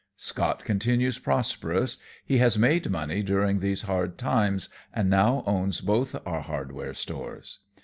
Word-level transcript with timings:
Scott 0.17 0.65
continues 0.65 1.19
prosperous; 1.19 1.97
he 2.25 2.39
has 2.39 2.57
made 2.57 2.89
money 2.89 3.21
during 3.21 3.59
these 3.59 3.83
hard 3.83 4.17
times 4.17 4.67
and 4.91 5.11
now 5.11 5.43
owns 5.45 5.79
both 5.79 6.15
our 6.25 6.41
hardware 6.41 6.95
stores. 6.95 7.59